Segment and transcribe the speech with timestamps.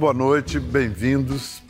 [0.00, 1.62] boa noite, bem-vindos.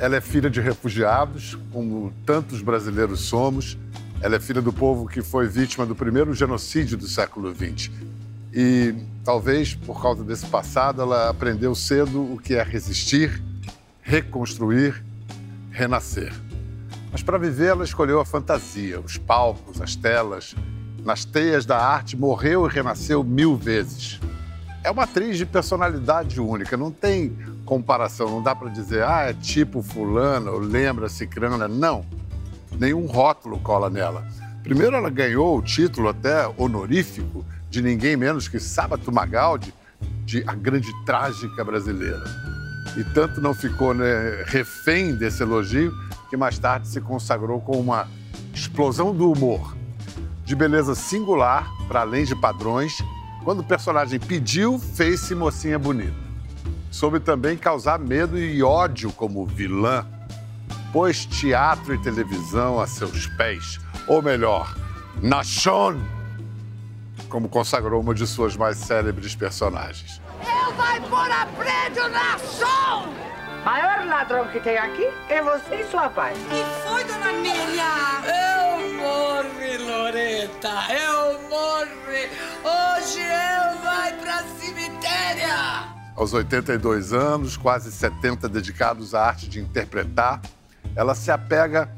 [0.00, 3.78] Ela é filha de refugiados, como tantos brasileiros somos.
[4.20, 7.88] Ela é filha do povo que foi vítima do primeiro genocídio do século XX.
[8.52, 13.40] E talvez por causa desse passado, ela aprendeu cedo o que é resistir,
[14.02, 15.00] reconstruir,
[15.70, 16.32] renascer.
[17.12, 20.56] Mas para viver, ela escolheu a fantasia, os palcos, as telas.
[21.04, 24.18] Nas teias da arte, morreu e renasceu mil vezes.
[24.84, 29.34] É uma atriz de personalidade única, não tem comparação, não dá para dizer, ah, é
[29.34, 31.68] tipo fulana, ou lembra cicrana.
[31.68, 32.04] Não,
[32.78, 34.26] nenhum rótulo cola nela.
[34.62, 39.74] Primeiro, ela ganhou o título até honorífico de ninguém menos que Sábato Magaldi,
[40.24, 42.24] de A Grande Trágica Brasileira.
[42.96, 45.92] E tanto não ficou né, refém desse elogio
[46.28, 48.06] que mais tarde se consagrou com uma
[48.52, 49.76] explosão do humor,
[50.44, 52.92] de beleza singular, para além de padrões.
[53.48, 56.12] Quando o personagem pediu, fez-se mocinha bonita.
[56.90, 60.06] Soube também causar medo e ódio como vilã.
[60.92, 64.76] Pôs teatro e televisão a seus pés, ou melhor,
[65.22, 65.40] na
[67.30, 70.20] como consagrou uma de suas mais célebres personagens.
[70.42, 72.36] Eu vai pôr a prédio na!
[73.64, 76.34] Maior ladrão que tem aqui é você e sua pai.
[76.34, 77.84] E foi, dona Amélia?
[78.26, 81.07] Eu morri, Loreta, eu
[86.18, 90.42] Aos 82 anos, quase 70 dedicados à arte de interpretar,
[90.96, 91.88] ela se apega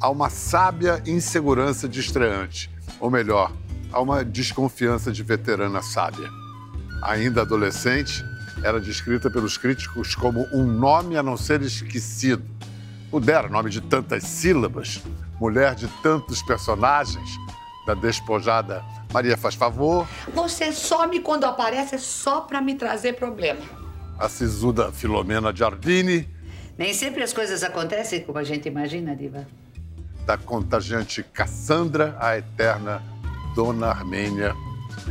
[0.00, 3.52] a uma sábia insegurança de estreante, ou melhor,
[3.92, 6.26] a uma desconfiança de veterana sábia.
[7.02, 8.24] Ainda adolescente,
[8.62, 12.42] era descrita pelos críticos como um nome a não ser esquecido.
[13.10, 15.02] Pudera, nome de tantas sílabas,
[15.38, 17.28] mulher de tantos personagens,
[17.86, 18.82] da despojada
[19.16, 20.06] Maria faz favor.
[20.34, 23.62] Você some quando aparece só para me trazer problema.
[24.18, 26.28] A sisuda Filomena Giardini.
[26.76, 29.46] Nem sempre as coisas acontecem como a gente imagina, Diva.
[30.26, 33.02] Da contagiante Cassandra, a eterna
[33.54, 34.54] Dona Armênia.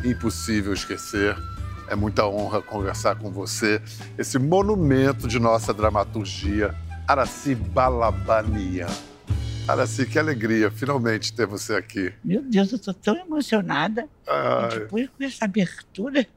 [0.04, 1.36] Impossível esquecer.
[1.88, 3.82] É muita honra conversar com você.
[4.20, 6.76] Esse monumento de nossa dramaturgia,
[7.08, 8.86] Araci Balabanian.
[9.68, 12.14] Araci, que alegria finalmente ter você aqui.
[12.24, 14.08] Meu Deus, eu estou tão emocionada.
[14.28, 16.28] E depois com essa abertura,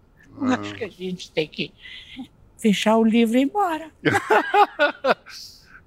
[0.40, 0.54] ah.
[0.54, 1.72] acho que a gente tem que
[2.56, 3.90] fechar o livro e ir embora.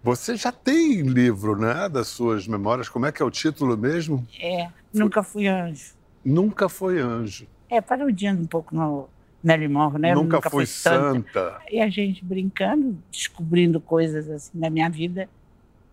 [0.03, 2.89] Você já tem livro, né, das suas memórias?
[2.89, 4.25] Como é que é o título mesmo?
[4.39, 5.93] É, Nunca Fui Anjo.
[6.23, 7.47] Nunca foi anjo.
[7.67, 9.09] É, parodiando um pouco no
[9.43, 10.13] Nelly Monroe, né?
[10.13, 11.29] Nunca, Nunca fui santa.
[11.33, 11.61] santa.
[11.69, 15.27] E a gente brincando, descobrindo coisas assim na minha vida,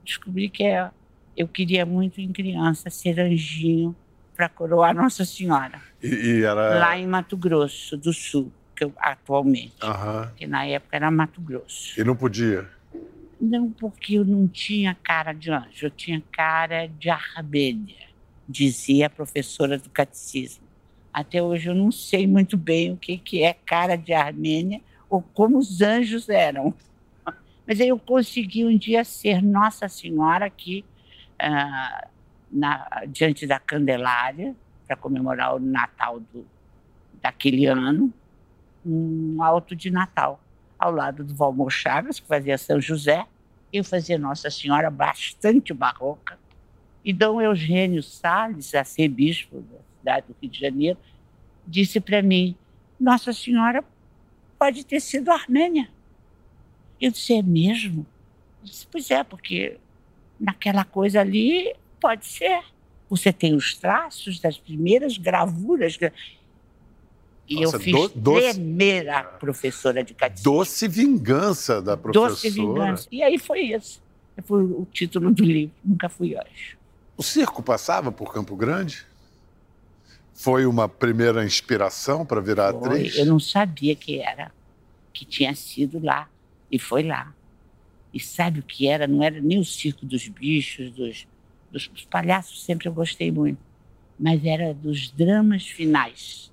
[0.05, 0.91] descobri que é,
[1.39, 3.95] eu queria muito em criança ser anjinho
[4.37, 5.81] para coroar Nossa Senhora.
[6.03, 6.79] E, e, era...
[6.79, 9.75] Lá em Mato Grosso do Sul, que eu, atualmente.
[9.83, 10.31] Uhum.
[10.37, 11.99] Que na época era Mato Grosso.
[11.99, 12.69] E não podia?
[13.41, 18.09] Não, porque eu não tinha cara de anjo, eu tinha cara de abelha
[18.49, 20.65] dizia a professora do catecismo.
[21.13, 25.21] Até hoje eu não sei muito bem o que, que é cara de Armênia ou
[25.21, 26.73] como os anjos eram.
[27.67, 30.85] Mas aí eu consegui um dia ser Nossa Senhora aqui
[31.39, 32.09] ah,
[32.51, 34.55] na, diante da Candelária
[34.87, 36.47] para comemorar o Natal do,
[37.21, 38.13] daquele ano,
[38.85, 40.41] um alto de Natal,
[40.79, 43.27] ao lado do Valmor Chagas, que fazia São José,
[43.73, 46.39] eu fazia Nossa Senhora bastante barroca,
[47.05, 50.99] e Dom Eugênio Salles, arcebispo da cidade do Rio de Janeiro,
[51.67, 52.57] disse para mim:
[52.99, 53.85] Nossa Senhora
[54.59, 55.89] pode ter sido Armênia.
[57.01, 58.07] Eu disse: É mesmo?
[58.61, 59.79] Eu disse, pois é, porque
[60.39, 62.63] naquela coisa ali pode ser.
[63.11, 65.99] Você tem os traços das primeiras gravuras.
[67.49, 70.53] E Nossa, eu fiz do, doce, tremer a professora de catecismo.
[70.53, 72.31] Doce vingança da professora.
[72.31, 73.09] Doce vingança.
[73.11, 74.03] E aí foi isso.
[74.45, 75.75] Foi o título do livro.
[75.83, 76.77] Nunca fui hoje.
[77.17, 79.07] O circo passava por Campo Grande?
[80.35, 82.89] Foi uma primeira inspiração para virar foi.
[82.89, 83.17] atriz?
[83.17, 84.53] Eu não sabia que era,
[85.13, 86.29] que tinha sido lá.
[86.71, 87.35] E foi lá.
[88.13, 89.07] E sabe o que era?
[89.07, 91.27] Não era nem o circo dos bichos, dos,
[91.71, 93.59] dos, palhaços, sempre eu gostei muito.
[94.19, 96.51] Mas era dos dramas finais.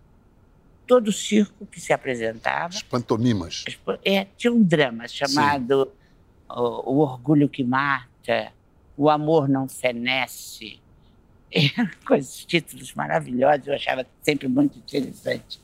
[0.86, 2.68] Todo circo que se apresentava.
[2.68, 3.64] As pantomimas.
[4.04, 5.92] É, tinha um drama chamado
[6.50, 8.52] o, o Orgulho que Mata,
[8.96, 10.80] o Amor Não Fenece.
[12.06, 15.60] Com esses títulos maravilhosos, eu achava sempre muito interessante.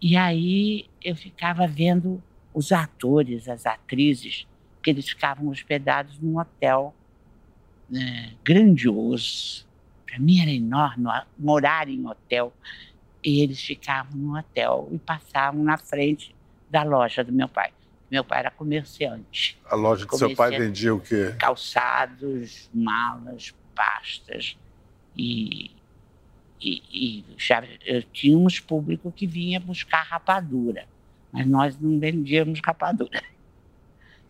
[0.00, 2.22] E aí eu ficava vendo
[2.52, 4.46] os atores, as atrizes,
[4.84, 6.94] que eles ficavam hospedados num hotel
[7.88, 9.66] né, grandioso.
[10.06, 11.06] Para mim era enorme
[11.38, 12.52] morar em hotel.
[13.24, 16.36] E eles ficavam no hotel e passavam na frente
[16.70, 17.72] da loja do meu pai.
[18.10, 19.58] Meu pai era comerciante.
[19.64, 21.34] A loja do seu pai vendia o quê?
[21.38, 24.58] Calçados, malas, pastas
[25.16, 25.70] e,
[26.60, 27.62] e, e já
[28.12, 30.86] tínhamos público que vinha buscar rapadura,
[31.32, 33.22] mas nós não vendíamos rapadura.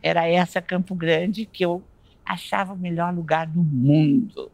[0.04, 1.82] Era essa Campo Grande que eu
[2.26, 4.52] achava o melhor lugar do mundo.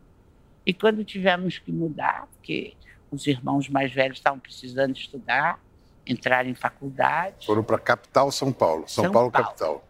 [0.64, 2.74] E quando tivemos que mudar, porque
[3.10, 5.58] os irmãos mais velhos estavam precisando estudar,
[6.06, 7.44] entrar em faculdade.
[7.44, 9.84] Foram para a capital São Paulo, São, São Paulo, Paulo, capital.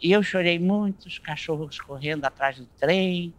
[0.00, 3.34] E eu chorei muito, os cachorros correndo atrás do trem.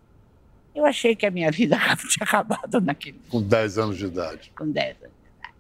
[0.76, 1.78] Eu achei que a minha vida
[2.10, 4.52] tinha acabado naquele Com 10 anos de idade.
[4.58, 5.56] Com 10 anos de idade.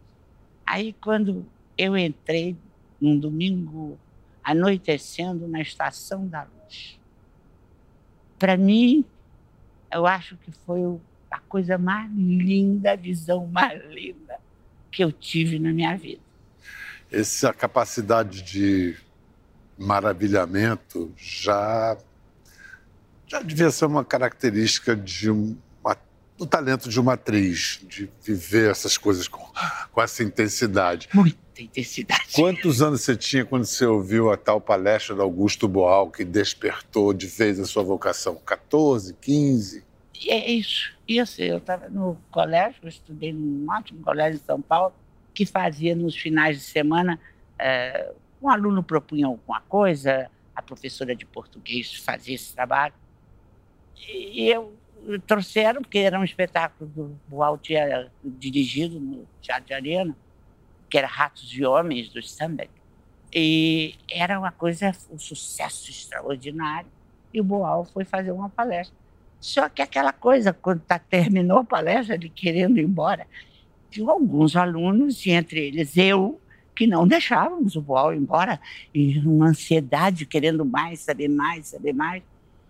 [0.65, 1.45] Aí, quando
[1.77, 2.57] eu entrei
[2.99, 3.97] num domingo
[4.43, 6.99] anoitecendo na Estação da Luz,
[8.37, 9.05] para mim,
[9.91, 10.81] eu acho que foi
[11.31, 14.37] a coisa mais linda, a visão mais linda
[14.91, 16.21] que eu tive na minha vida.
[17.11, 18.97] Essa capacidade de
[19.77, 21.97] maravilhamento já
[23.25, 25.97] já devia ser uma característica de uma,
[26.37, 29.43] do talento de uma atriz, de viver essas coisas com,
[29.91, 31.09] com essa intensidade.
[31.53, 32.33] Muita intensidade.
[32.33, 37.13] Quantos anos você tinha quando você ouviu a tal palestra do Augusto Boal que despertou
[37.13, 38.35] de vez a sua vocação?
[38.35, 39.83] 14, 15?
[40.27, 40.91] É isso.
[41.07, 41.41] Isso.
[41.41, 44.93] Eu estava no colégio, eu estudei num ótimo colégio em São Paulo,
[45.31, 47.19] que fazia nos finais de semana.
[47.59, 48.11] É,
[48.41, 52.95] um aluno propunha alguma coisa, a professora de português fazia esse trabalho.
[54.07, 54.73] E eu
[55.27, 60.15] trouxeram, porque era um espetáculo do Boal tinha dirigido no Teatro de Arena,
[60.93, 62.69] que era Ratos e Homens, do Sandbeck.
[63.33, 66.87] E era uma coisa, um sucesso extraordinário.
[67.33, 68.95] E o Boal foi fazer uma palestra.
[69.41, 73.25] Só que aquela coisa, quando tá, terminou a palestra, ele querendo ir embora,
[73.89, 76.39] tinha alguns alunos, e entre eles eu,
[76.75, 78.59] que não deixávamos o Boal embora,
[78.93, 82.21] e uma ansiedade, querendo mais, saber mais, saber mais.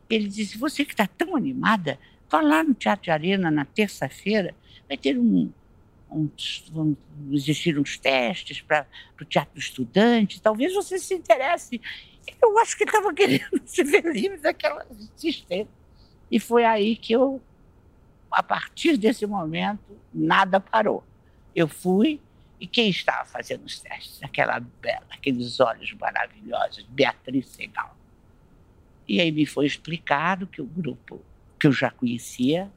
[0.09, 1.99] Ele disse: Você que está tão animada,
[2.29, 4.55] vá lá no Teatro de Arena na terça-feira,
[4.87, 5.51] vai ter um,
[6.13, 6.95] uns, vão
[7.31, 8.87] existir uns testes para
[9.19, 11.81] o teatro estudante, talvez você se interesse.
[12.41, 14.85] Eu acho que estava querendo se ver livre daquela
[15.17, 15.67] existência.
[16.31, 17.41] E foi aí que eu,
[18.31, 21.03] a partir desse momento, nada parou.
[21.55, 22.19] Eu fui,
[22.59, 24.21] e quem estava fazendo os testes?
[24.23, 27.95] Aquela bela, aqueles olhos maravilhosos, Beatriz Segal.
[29.07, 31.21] E aí me foi explicado que o grupo
[31.59, 32.71] que eu já conhecia,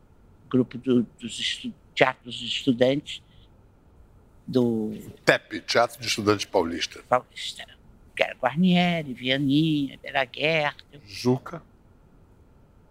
[0.48, 3.22] grupo do, dos estu, teatros de estudantes,
[4.46, 4.92] do.
[5.24, 7.02] TEP, Teatro de Estudantes Paulista.
[7.08, 7.66] Paulista.
[8.14, 10.74] Que era Guarnieri, Vianinha, Beraguer.
[11.04, 11.62] Juca.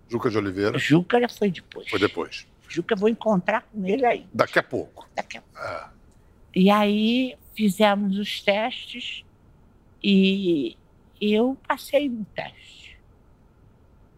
[0.10, 0.78] Juca de Oliveira.
[0.78, 1.90] Juca já foi depois.
[1.90, 2.48] Foi depois.
[2.68, 4.28] Juca, eu vou encontrar com ele aí.
[4.34, 5.08] Daqui a pouco.
[5.16, 5.68] Daqui a pouco.
[5.68, 5.90] É.
[6.56, 9.24] E aí fizemos os testes
[10.04, 10.78] e
[11.20, 12.98] eu passei no teste.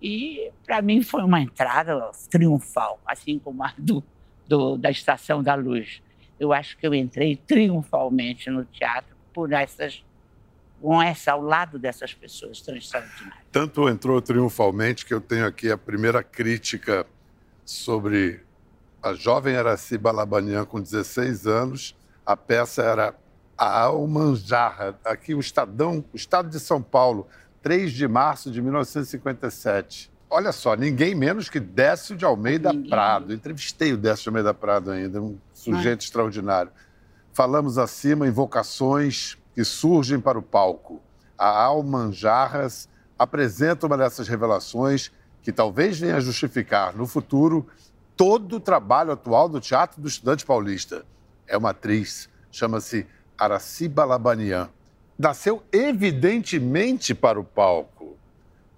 [0.02, 4.04] E para mim foi uma entrada triunfal, assim como a do,
[4.48, 6.02] do, da Estação da Luz
[6.40, 10.04] eu acho que eu entrei triunfalmente no teatro por essas
[10.82, 13.46] com essa ao lado dessas pessoas tão extraordinárias.
[13.52, 17.06] Tanto entrou triunfalmente que eu tenho aqui a primeira crítica
[17.66, 18.42] sobre
[19.02, 21.96] a jovem Araci Balabanian com 16 anos.
[22.26, 23.16] A peça era
[23.58, 27.28] a Almanjarra, aqui o Estadão, o Estado de São Paulo,
[27.64, 30.12] 3 de março de 1957.
[30.30, 32.90] Olha só, ninguém menos que Décio de Almeida ninguém.
[32.90, 33.34] Prado.
[33.34, 36.72] entrevistei o Décio de Almeida Prado ainda, um sujeito extraordinário.
[37.32, 41.02] Falamos acima invocações que surgem para o palco.
[41.38, 47.66] A Almanjarras apresenta uma dessas revelações que talvez venha a justificar no futuro
[48.18, 51.06] todo o trabalho atual do Teatro do Estudante Paulista.
[51.48, 53.08] É uma atriz, chama-se
[53.38, 54.70] Araciba Labanian.
[55.18, 58.18] Nasceu evidentemente para o palco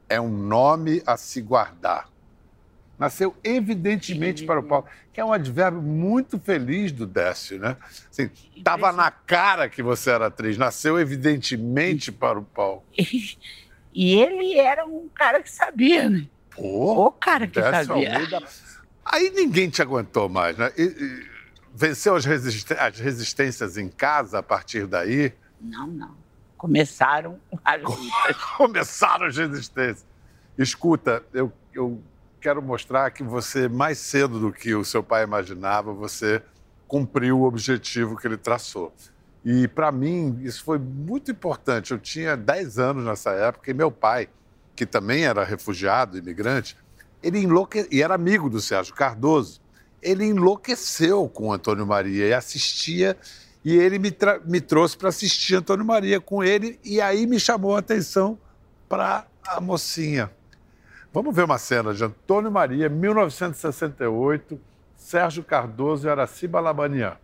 [0.10, 2.10] é um nome a se guardar.
[2.98, 7.78] Nasceu evidentemente para o palco, que é um advérbio muito feliz do Décio, né?
[8.58, 12.86] Estava assim, na cara que você era atriz, nasceu evidentemente para o palco.
[13.92, 16.28] E ele era um cara que sabia, né?
[16.52, 18.14] Pô, o cara que Décio sabia.
[18.14, 18.44] Almeida.
[19.04, 20.72] Aí ninguém te aguentou mais, né?
[20.78, 21.28] E, e,
[21.74, 25.34] venceu as, as resistências em casa a partir daí?
[25.60, 26.16] Não, não
[26.62, 28.36] começaram as lutas.
[28.58, 30.06] começaram as resistências.
[30.58, 32.02] Escuta, eu, eu
[32.42, 36.44] quero mostrar que você, mais cedo do que o seu pai imaginava, você
[36.86, 38.94] cumpriu o objetivo que ele traçou.
[39.44, 41.92] E, para mim, isso foi muito importante.
[41.92, 44.28] Eu tinha 10 anos nessa época e meu pai,
[44.76, 46.76] que também era refugiado, imigrante,
[47.24, 47.88] ele enlouque...
[47.90, 49.62] e era amigo do Sérgio Cardoso,
[50.02, 53.18] ele enlouqueceu com o Antônio Maria e assistia
[53.64, 57.76] E ele me, me trouxe para assistir Antônio Maria com ele, e aí me chamou
[57.76, 58.38] a atenção
[58.88, 60.32] para a mocinha.
[61.14, 64.60] Vamos ver uma cena de Antônio Maria, 1968,
[64.96, 67.18] Sérgio Cardoso e Araciba Labanian.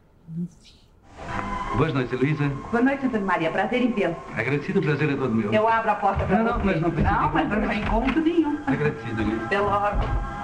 [1.77, 2.47] Boa noite, Luísa.
[2.71, 3.51] Boa noite, Antônio Maria.
[3.51, 4.15] Prazer em vê-lo.
[4.35, 5.53] Agradecido, o prazer é todo meu.
[5.53, 6.65] Eu abro a porta para Não, não, você.
[6.65, 7.11] mas não precisa.
[7.11, 8.59] Não, mas não tem conto nenhum.
[8.65, 9.45] Agradecido, Luísa.
[9.45, 10.34] Até logo.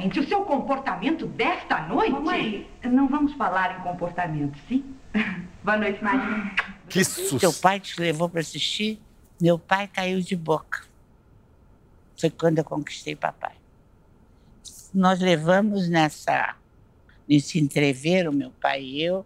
[0.00, 2.12] Francamente, o seu comportamento desta noite...
[2.12, 4.84] Mamãe, não vamos falar em comportamento, sim?
[5.62, 6.54] Boa noite, Maria.
[6.88, 7.60] Que Seu sucesso!
[7.60, 8.98] pai te levou para assistir,
[9.40, 10.84] meu pai caiu de boca.
[12.18, 13.54] Foi quando eu conquistei papai.
[14.92, 16.56] Nós levamos nessa,
[17.28, 19.24] nesse entreveiro, meu pai e eu,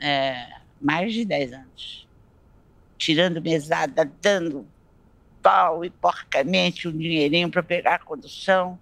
[0.00, 2.08] é, mais de 10 anos.
[2.96, 4.66] Tirando mesada, dando
[5.42, 8.78] pau e porcamente um dinheirinho para pegar a condução,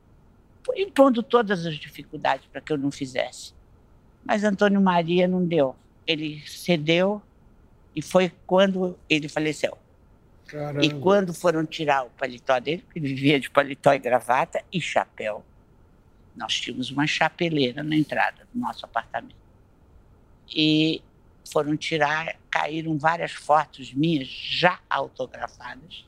[0.76, 3.52] impondo todas as dificuldades para que eu não fizesse.
[4.24, 5.74] Mas Antônio Maria não deu.
[6.06, 7.22] Ele cedeu
[7.94, 9.76] e foi quando ele faleceu.
[10.46, 10.84] Caramba.
[10.84, 14.80] E quando foram tirar o paletó dele, porque ele vivia de paletó e gravata e
[14.80, 15.44] chapéu,
[16.34, 19.36] nós tínhamos uma chapeleira na entrada do nosso apartamento.
[20.52, 21.02] E
[21.52, 26.04] foram tirar, caíram várias fotos minhas já autografadas,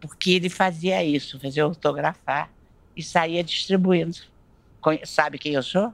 [0.00, 2.50] porque ele fazia isso, fazia autografar
[2.96, 4.18] e saía distribuindo.
[5.04, 5.92] Sabe quem eu sou?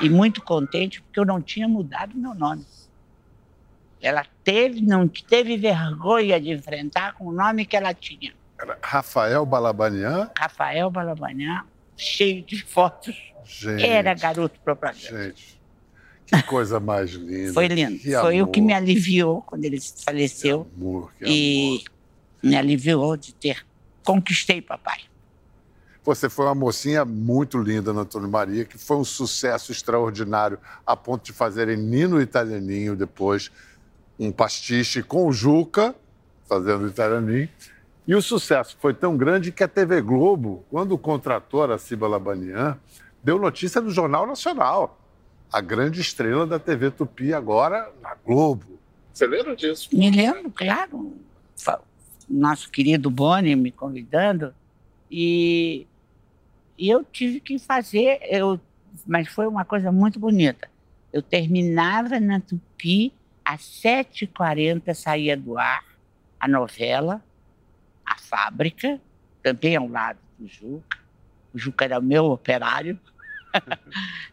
[0.00, 2.64] E muito contente porque eu não tinha mudado meu nome.
[4.00, 8.32] Ela teve, não teve vergonha de enfrentar com o nome que ela tinha.
[8.60, 10.30] Era Rafael Balabanian?
[10.38, 11.64] Rafael Balabanhã,
[11.96, 13.16] cheio de fotos.
[13.44, 14.98] Gente, Era garoto propaganda.
[15.24, 15.58] gente,
[16.26, 17.52] que coisa mais linda.
[17.54, 17.98] Foi lindo.
[17.98, 20.64] Que Foi o amor, que me aliviou quando ele faleceu.
[20.66, 21.82] Que amor, que e amor.
[22.42, 23.64] me aliviou de ter.
[24.04, 25.00] Conquistei papai.
[26.08, 30.96] Você foi uma mocinha muito linda no Antônio Maria, que foi um sucesso extraordinário, a
[30.96, 33.50] ponto de fazerem Nino Italianinho depois,
[34.18, 35.94] um pastiche com o Juca,
[36.48, 37.46] fazendo Italianinho.
[38.06, 42.78] E o sucesso foi tão grande que a TV Globo, quando contratou a Ciba Labanian,
[43.22, 44.98] deu notícia no Jornal Nacional.
[45.52, 48.64] A grande estrela da TV Tupi agora na Globo.
[49.12, 49.90] Você lembra disso?
[49.92, 51.18] Me lembro, claro.
[52.26, 54.54] Nosso querido Boni me convidando.
[55.10, 55.86] E,
[56.78, 58.60] e eu tive que fazer, eu,
[59.06, 60.70] mas foi uma coisa muito bonita.
[61.12, 63.12] Eu terminava na Tupi,
[63.44, 65.84] às 7h40 saía do ar
[66.38, 67.22] a novela,
[68.06, 69.00] a fábrica,
[69.42, 70.98] também ao lado do Juca.
[71.52, 72.98] O Juca era meu operário.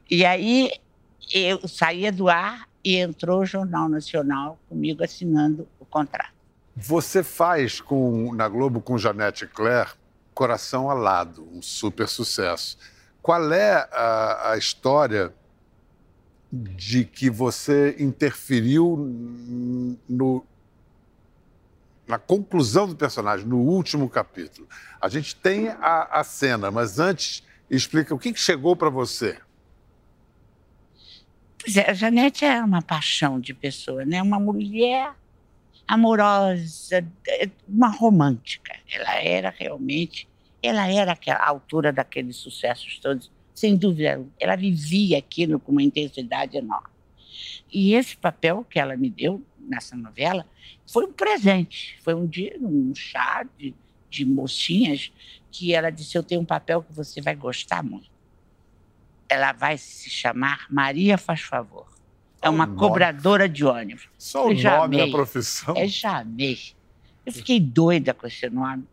[0.09, 0.71] e aí
[1.33, 6.35] eu saía do ar e entrou o Jornal Nacional comigo assinando o contrato.
[6.75, 9.91] Você faz com, na Globo com Janete Claire
[10.35, 12.77] Coração Alado, um super sucesso.
[13.21, 15.33] Qual é a, a história
[16.51, 18.97] de que você interferiu
[20.07, 20.45] no,
[22.05, 24.67] na conclusão do personagem, no último capítulo?
[24.99, 29.39] A gente tem a, a cena, mas antes explica o que, que chegou para você.
[31.59, 34.21] Pois é, a Janete é uma paixão de pessoa, né?
[34.21, 35.15] Uma mulher
[35.87, 37.05] amorosa,
[37.67, 38.75] uma romântica.
[38.91, 40.27] Ela era realmente,
[40.61, 44.25] ela era aquela altura daqueles sucessos todos, sem dúvida.
[44.39, 46.89] Ela vivia aquilo com uma intensidade enorme.
[47.71, 50.45] E esse papel que ela me deu nessa novela
[50.87, 51.97] foi um presente.
[52.03, 53.73] Foi um dia, um chá de,
[54.09, 55.11] de mocinhas,
[55.51, 58.09] que ela disse: Eu tenho um papel que você vai gostar muito.
[59.27, 61.94] Ela vai se chamar Maria Faz Favor.
[62.45, 62.77] É uma nome.
[62.77, 64.07] cobradora de ônibus.
[64.17, 65.11] Só o Eu já nome, a amei.
[65.11, 65.73] profissão.
[65.75, 66.59] É já amei.
[67.25, 68.83] Eu fiquei doida com esse nome.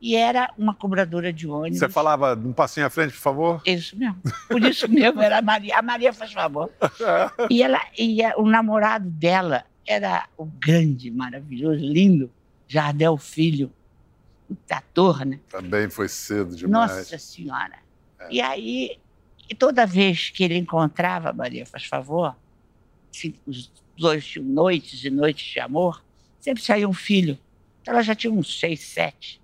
[0.00, 1.78] E era uma cobradora de ônibus.
[1.80, 3.62] Você falava um passinho à frente, por favor?
[3.66, 4.20] Isso mesmo.
[4.48, 5.76] Por isso mesmo, era a Maria.
[5.78, 6.70] A Maria faz favor.
[7.50, 12.30] E, ela, e a- o namorado dela era o grande, maravilhoso, lindo
[12.68, 13.70] Jardel Filho,
[14.48, 15.38] o ator, né?
[15.48, 16.90] Também foi cedo demais.
[16.96, 17.78] Nossa Senhora.
[18.30, 18.98] E aí,
[19.58, 22.36] toda vez que ele encontrava a Maria Faz Favor,
[23.96, 26.04] dois noites e noites de amor,
[26.40, 27.38] sempre saía um filho.
[27.86, 29.40] Ela já tinha uns seis, sete.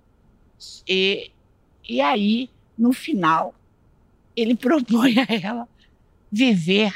[0.87, 1.31] E,
[1.87, 3.53] e aí, no final,
[4.35, 5.67] ele propõe a ela
[6.31, 6.93] viver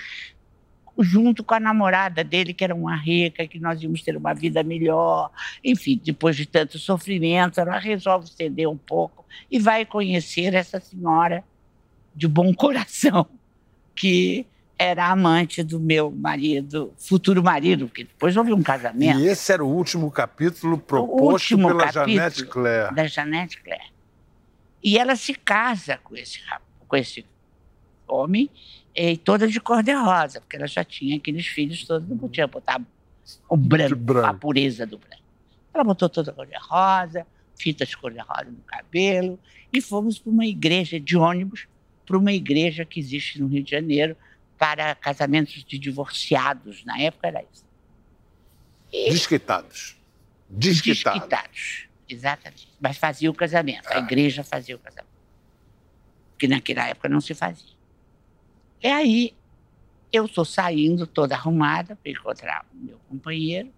[1.00, 4.62] junto com a namorada dele, que era uma rica, que nós íamos ter uma vida
[4.62, 5.32] melhor.
[5.64, 11.44] Enfim, depois de tanto sofrimento, ela resolve ceder um pouco e vai conhecer essa senhora
[12.16, 13.26] de bom coração,
[13.96, 14.46] que
[14.84, 19.64] era amante do meu marido, futuro marido, porque depois houve um casamento E esse era
[19.64, 22.18] o último capítulo proposto último pela capítulo.
[22.18, 22.96] Janete Claire.
[22.96, 23.94] da Janete Claire.
[24.84, 26.40] E ela se casa com esse,
[26.88, 27.26] com esse
[28.06, 28.50] homem,
[28.94, 32.82] e toda de cor-de-rosa, porque ela já tinha aqueles filhos todos, não podia botar
[33.50, 34.28] o branco, branco.
[34.28, 35.24] a pureza do branco.
[35.74, 37.26] Ela botou toda cor-de-rosa,
[37.56, 39.40] fitas de cor-de-rosa no cabelo,
[39.72, 41.68] e fomos para uma igreja de ônibus,
[42.06, 44.18] para uma igreja que existe no Rio de Janeiro
[44.58, 46.84] para casamentos de divorciados.
[46.86, 47.66] Na época era isso.
[48.92, 49.98] Desquitados.
[50.50, 51.20] Desquitados.
[51.20, 51.88] Desquitados.
[52.08, 52.70] Exatamente.
[52.80, 53.88] Mas fazia o casamento.
[53.90, 55.14] A igreja fazia o casamento.
[56.38, 57.74] Que naquela época não se fazia.
[58.82, 59.34] E aí,
[60.12, 63.74] eu estou saindo toda arrumada para encontrar o meu companheiro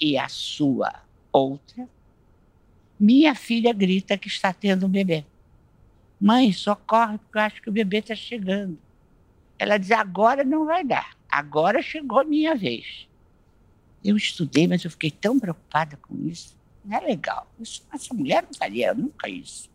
[0.00, 0.92] e a sua
[1.30, 1.88] outra.
[2.98, 5.24] Minha filha grita que está tendo um bebê.
[6.20, 8.78] Mãe, socorre, porque eu acho que o bebê está chegando.
[9.62, 11.16] Ela diz: agora não vai dar.
[11.30, 13.08] Agora chegou a minha vez.
[14.04, 16.58] Eu estudei, mas eu fiquei tão preocupada com isso.
[16.84, 17.46] Não é legal.
[17.60, 19.70] Isso, essa mulher não faria nunca isso.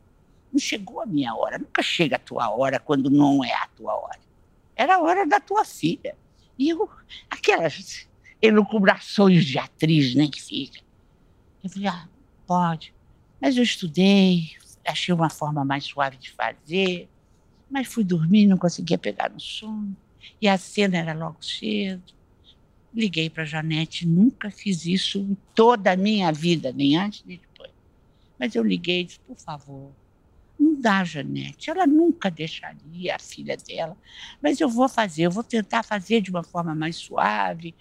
[0.51, 1.57] Não chegou a minha hora.
[1.57, 4.19] Nunca chega a tua hora quando não é a tua hora.
[4.75, 6.17] Era a hora da tua filha.
[6.59, 6.89] E eu,
[7.29, 8.09] aquelas
[8.41, 10.81] elucubrações de atriz, né, que fica.
[11.63, 12.09] Eu falei, ah,
[12.45, 12.93] pode.
[13.39, 14.51] Mas eu estudei,
[14.85, 17.07] achei uma forma mais suave de fazer,
[17.69, 19.95] mas fui dormir, não conseguia pegar no sono.
[20.41, 22.13] E a cena era logo cedo.
[22.93, 27.37] Liguei para a Janete, nunca fiz isso em toda a minha vida, nem antes nem
[27.37, 27.71] depois.
[28.39, 29.91] Mas eu liguei e disse, por favor,
[30.59, 31.69] não dá, Janete.
[31.69, 33.95] Ela nunca deixaria a filha dela.
[34.41, 37.75] Mas eu vou fazer, eu vou tentar fazer de uma forma mais suave,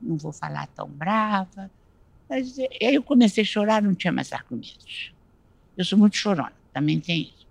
[0.00, 1.70] não vou falar tão brava.
[2.28, 5.12] Mas eh, aí eu comecei a chorar, não tinha mais argumentos.
[5.76, 7.41] Eu sou muito chorona, também tem isso.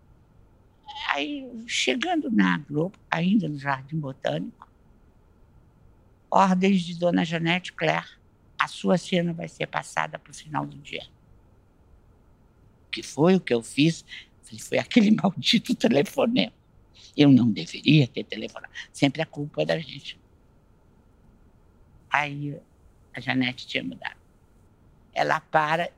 [1.13, 4.71] Aí, chegando na Globo, ainda no Jardim Botânico,
[6.29, 8.07] ordens de Dona Janete Claire,
[8.57, 11.05] a sua cena vai ser passada para o final do dia.
[12.87, 14.05] O que foi o que eu fiz?
[14.61, 16.53] Foi aquele maldito telefonema.
[17.17, 18.71] Eu não deveria ter telefonado.
[18.93, 20.17] Sempre a culpa é da gente.
[22.09, 22.57] Aí
[23.13, 24.15] a Janete tinha mudado.
[25.13, 25.91] Ela para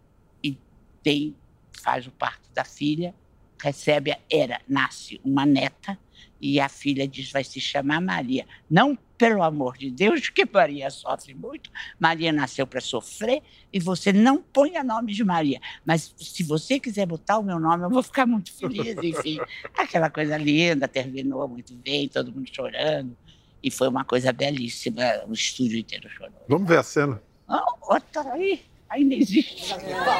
[0.44, 0.58] e
[1.04, 1.36] tem,
[1.84, 3.14] faz o parto da filha,
[3.63, 5.97] recebe, era, nasce uma neta,
[6.39, 8.45] e a filha diz, vai se chamar Maria.
[8.69, 11.71] Não pelo amor de Deus, que Maria sofre muito.
[11.97, 15.62] Maria nasceu para sofrer e você não ponha nome de Maria.
[15.86, 18.97] Mas se você quiser botar o meu nome, eu vou ficar muito feliz.
[19.02, 19.39] Enfim,
[19.78, 23.15] aquela coisa linda, terminou muito bem, todo mundo chorando.
[23.63, 26.43] E foi uma coisa belíssima, o estúdio inteiro chorou.
[26.49, 27.23] Vamos ver a cena.
[27.47, 29.73] Ah, outra aí, ainda existe.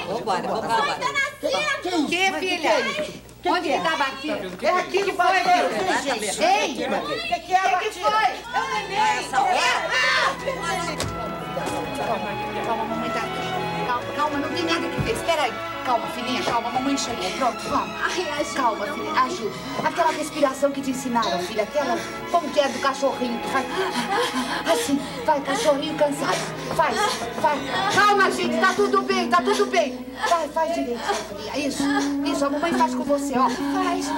[0.08, 1.00] Vambora, vambora.
[2.08, 3.33] Que, filha?
[3.46, 4.66] Onde que tá batido?
[4.66, 5.70] É aqui que foi, bateu.
[6.02, 6.34] filha?
[6.40, 6.72] Ei!
[6.72, 6.76] O
[7.28, 8.12] que, que é O que, que foi?
[8.12, 8.14] É
[8.62, 9.30] o neném.
[9.30, 9.50] Calma,
[12.16, 12.44] mamãe tá
[12.84, 12.93] aqui.
[14.24, 15.12] Calma, não tem nada que ver.
[15.12, 15.52] Espera aí.
[15.84, 17.30] Calma, filhinha, calma, mamãe chegou.
[17.32, 18.54] Pronto, vamos.
[18.54, 19.56] Calma, filha, ajuda.
[19.84, 21.64] Aquela respiração que te ensinaram, filha.
[21.64, 21.98] Aquela,
[22.32, 23.66] como que é do cachorrinho que faz...
[24.72, 26.38] Assim, vai, cachorrinho cansado.
[26.74, 26.96] Faz,
[27.42, 27.60] faz.
[27.94, 30.08] Calma, gente, tá tudo bem, tá tudo bem.
[30.30, 31.68] Vai, faz direito, filha.
[31.68, 31.84] Isso,
[32.26, 33.50] isso, a mamãe faz com você, ó.
[33.50, 34.10] Faz.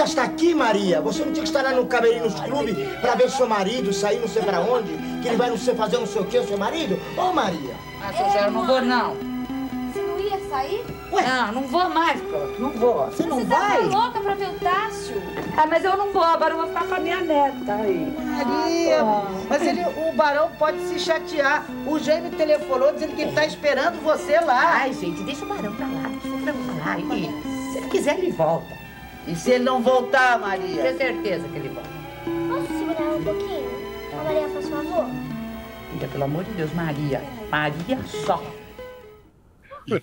[0.00, 1.00] Ainda está aqui, Maria?
[1.02, 4.18] Você não tinha que estar lá no cabelinho nos clubes pra ver seu marido sair
[4.18, 4.92] não sei pra onde?
[5.20, 6.98] Que ele vai não sei fazer não sei o que, o seu marido?
[7.16, 7.74] Ô, Maria!
[8.02, 9.14] Ah, seu Zé, eu não vou, não.
[9.92, 10.84] Você não ia sair?
[11.12, 12.54] Não, não vou mais, pronto.
[12.58, 13.06] Não vou.
[13.06, 13.88] Você não Você vai?
[13.90, 15.22] tá louca pra ver o Tássio?
[15.56, 16.22] Ah, mas eu não vou.
[16.22, 18.16] Agora eu vou ficar com a minha neta aí.
[18.16, 19.04] Maria,
[19.48, 21.66] mas ele, o Barão pode se chatear.
[21.86, 24.78] O gêmeo telefonou dizendo que ele tá esperando você lá.
[24.80, 26.08] Ai, gente, deixa o Barão pra lá.
[26.08, 26.98] Deixa o Barão pra lá.
[26.98, 28.80] E, se ele quiser, ele volta.
[29.26, 30.82] E se ele não voltar, Maria?
[30.82, 31.88] Tenho certeza que ele volta.
[32.48, 33.70] Posso segurar um pouquinho?
[34.12, 35.06] A Maria faz favor?
[35.92, 37.22] Filha, pelo amor de Deus, Maria.
[37.50, 38.42] Maria só.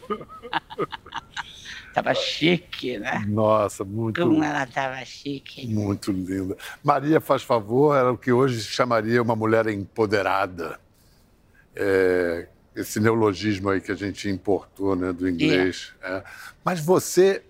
[1.94, 3.26] tava chique, né?
[3.28, 5.68] Nossa, muito, Como ela tava chique.
[5.68, 6.56] muito linda.
[6.84, 10.80] Maria faz favor, era o que hoje se chamaria uma mulher empoderada.
[11.76, 15.94] É, esse neologismo aí que a gente importou né, do inglês.
[16.04, 16.24] é.
[16.64, 17.44] Mas você,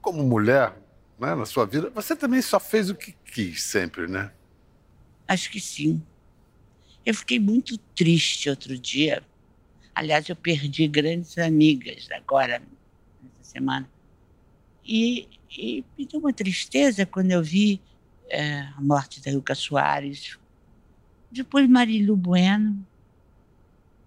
[0.00, 0.74] como mulher,
[1.18, 4.32] né, na sua vida, você também só fez o que quis sempre, né?
[5.26, 6.02] Acho que sim.
[7.04, 9.22] Eu fiquei muito triste outro dia.
[9.94, 12.62] Aliás, eu perdi grandes amigas agora,
[13.22, 13.88] nessa semana.
[14.84, 17.80] E, e me deu uma tristeza quando eu vi
[18.30, 20.38] eh, a morte da Ilka Soares.
[21.30, 22.86] Depois Marilu Bueno.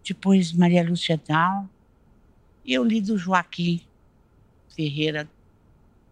[0.04, 1.70] Depois Maria Lúcia Dal.
[2.66, 3.82] E eu li do Joaquim.
[4.76, 5.30] Ferreira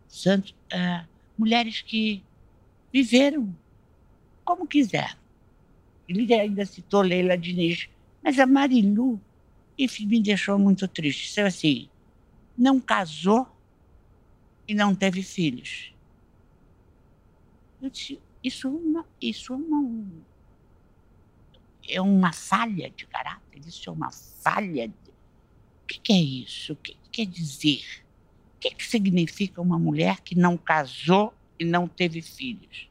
[0.10, 1.06] Santos, é,
[1.38, 2.22] mulheres que
[2.92, 3.56] viveram
[4.44, 5.18] como quiseram.
[6.08, 7.88] Ele ainda citou Leila Diniz,
[8.22, 9.22] mas a Marilu
[9.80, 11.32] enfim, me deixou muito triste.
[11.32, 11.90] Seu assim,
[12.58, 13.48] não casou
[14.68, 15.94] e não teve filhos.
[17.82, 20.06] Eu disse, isso é uma, isso é uma,
[21.88, 24.90] é uma falha de caráter, isso é uma falha.
[24.90, 24.94] De...
[25.84, 26.74] O que, é isso?
[26.74, 28.04] O que quer dizer?
[28.60, 32.90] O que, que significa uma mulher que não casou e não teve filhos?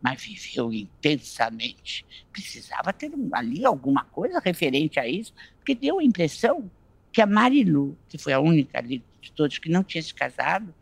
[0.00, 2.06] Mas viveu intensamente.
[2.32, 6.70] Precisava ter ali alguma coisa referente a isso, porque deu a impressão
[7.12, 10.74] que a Marilu, que foi a única ali de todos que não tinha se casado,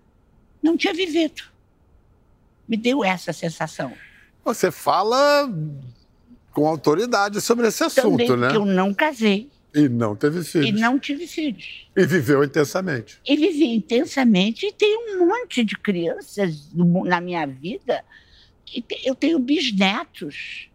[0.62, 1.42] não tinha vivido.
[2.68, 3.92] Me deu essa sensação.
[4.44, 5.52] Você fala
[6.52, 8.46] com autoridade sobre esse assunto, Também né?
[8.46, 10.68] porque eu não casei E não teve filhos.
[10.68, 11.88] e não tive filhos.
[11.96, 13.18] E viveu intensamente.
[13.26, 18.04] E vivi intensamente e tenho um monte de crianças na minha vida.
[19.04, 20.68] Eu tenho bisnetos.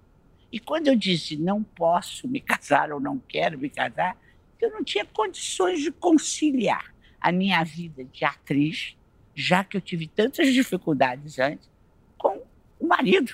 [0.52, 4.18] E quando eu disse não posso me casar ou não quero me casar,
[4.60, 8.96] eu não tinha condições de conciliar a minha vida de atriz,
[9.36, 11.70] já que eu tive tantas dificuldades antes,
[12.18, 12.42] com
[12.80, 13.34] o marido.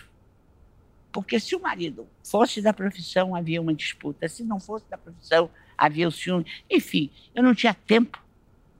[1.14, 4.28] Porque se o marido fosse da profissão, havia uma disputa.
[4.28, 5.48] Se não fosse da profissão,
[5.78, 6.46] havia o ciúme.
[6.70, 8.22] Enfim, eu não tinha tempo.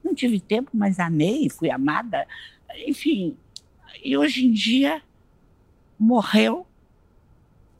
[0.02, 2.26] Não tive tempo, mas amei, fui amada.
[2.86, 3.36] Enfim,
[4.02, 5.00] e hoje em dia
[5.98, 6.66] morreu,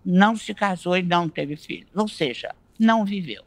[0.05, 1.91] não se casou e não teve filhos.
[1.95, 3.43] Ou seja, não viveu.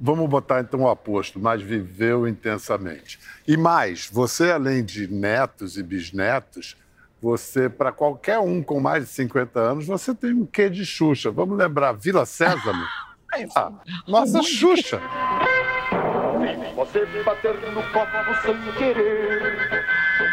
[0.00, 3.20] Vamos botar então o oposto, mas viveu intensamente.
[3.46, 6.76] E mais, você além de netos e bisnetos,
[7.20, 11.30] você, para qualquer um com mais de 50 anos, você tem um quê de Xuxa.
[11.30, 12.84] Vamos lembrar, Vila Sésamo?
[13.54, 13.70] Ah,
[14.08, 15.00] nossa Xuxa!
[16.74, 19.84] Você bater no copo sem querer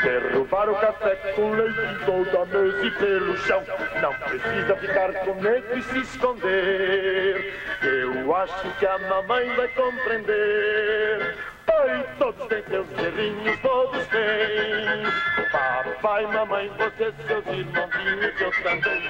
[0.02, 3.64] Derrubar o café com leite toda a mesa e pelo chão
[4.02, 11.36] Não precisa ficar com medo e se esconder Eu acho que a mamãe vai compreender
[12.18, 19.04] Todos têm seus errinhos, todos têm Papai, mamãe, você, seus irmãozinhos, eu também.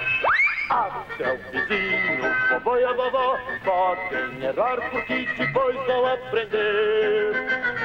[0.69, 7.31] Até o vizinho, o vovô e a vovó podem errar porque depois vão aprender.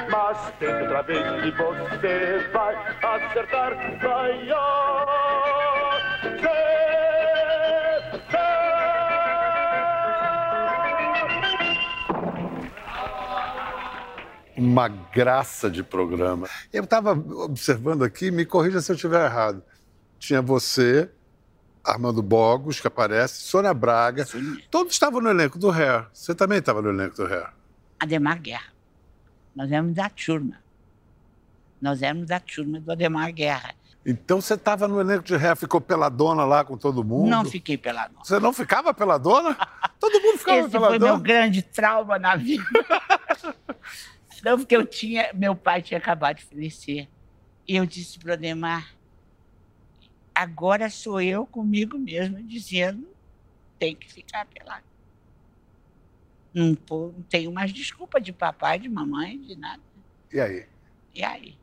[0.09, 5.05] Mas tente outra vez e você vai acertar, vai ó,
[14.55, 16.47] Uma graça de programa.
[16.71, 19.63] Eu estava observando aqui, me corrija se eu estiver errado.
[20.19, 21.09] Tinha você,
[21.83, 24.25] Armando Bogos, que aparece, Sônia Braga.
[24.69, 26.07] Todos estavam no elenco do Hair.
[26.13, 27.49] Você também estava no elenco do Hair.
[27.99, 28.71] Ademar Guerra.
[29.55, 30.55] Nós éramos da turma.
[31.81, 33.73] Nós éramos da turma do Ademar Guerra.
[34.05, 37.29] Então você estava no elenco de Hair, ficou peladona lá com todo mundo?
[37.29, 38.19] Não fiquei peladona.
[38.23, 39.57] Você não ficava peladona?
[39.99, 40.99] Todo mundo ficava Esse peladona?
[40.99, 42.63] foi meu grande trauma na vida.
[44.43, 47.07] Não, porque eu tinha, meu pai tinha acabado de falecer.
[47.65, 48.93] E eu disse para o Ademar,
[50.35, 53.07] agora sou eu comigo mesma dizendo,
[53.79, 54.83] tem que ficar pelado.
[56.53, 56.75] Não
[57.29, 59.81] tenho mais desculpa de papai, de mamãe, de nada.
[60.31, 60.65] E aí?
[61.15, 61.57] E aí?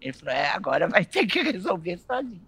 [0.00, 2.40] Ele falou, é, agora vai ter que resolver sozinho.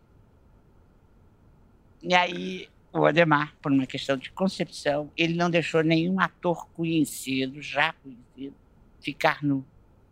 [2.02, 7.60] E aí, o Ademar, por uma questão de concepção, ele não deixou nenhum ator conhecido,
[7.60, 8.56] já conhecido,
[9.00, 9.64] ficar nu.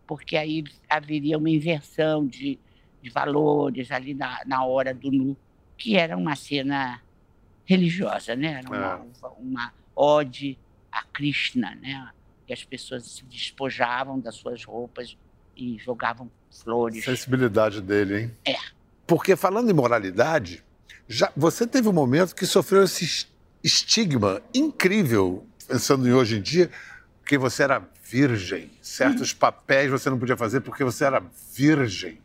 [0.06, 2.58] Porque aí haveria uma inversão de,
[3.02, 5.36] de valores ali na, na hora do nu,
[5.76, 7.02] que era uma cena
[7.64, 8.60] religiosa, né?
[8.64, 9.06] Era uma,
[9.38, 10.58] uma ode
[10.92, 12.10] a Krishna, né?
[12.46, 15.16] Que as pessoas se despojavam das suas roupas
[15.56, 16.30] e jogavam
[16.62, 17.04] flores.
[17.04, 18.36] Sensibilidade dele, hein?
[18.44, 18.56] É.
[19.06, 20.62] Porque falando em moralidade,
[21.08, 26.42] já, você teve um momento que sofreu esse es- estigma incrível, pensando em hoje em
[26.42, 26.70] dia,
[27.26, 28.70] que você era virgem.
[28.80, 32.18] Certos papéis você não podia fazer porque você era virgem.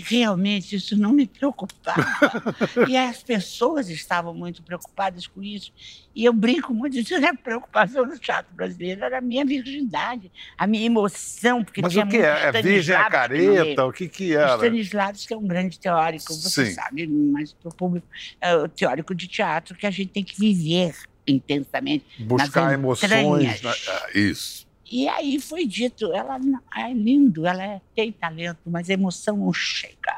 [0.00, 2.04] Realmente isso não me preocupava.
[2.86, 5.72] e as pessoas estavam muito preocupadas com isso.
[6.14, 10.66] E eu brinco muito, isso era preocupação do teatro brasileiro, era a minha virgindade, a
[10.68, 12.46] minha emoção, porque Mas tinha o que é?
[12.46, 13.86] É virgem, é careta?
[13.86, 14.54] O que que era?
[14.54, 16.72] Stanislavski é um grande teórico, você Sim.
[16.72, 18.06] sabe, mas para o público,
[18.40, 20.94] é o teórico de teatro que a gente tem que viver
[21.28, 22.04] intensamente.
[22.18, 23.60] Buscar emoções.
[23.62, 24.66] na- ah, Isso.
[24.90, 26.38] E aí foi dito, ela
[26.76, 30.16] é lindo, ela é- tem talento, mas a emoção não chega.